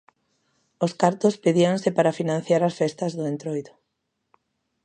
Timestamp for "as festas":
2.63-3.11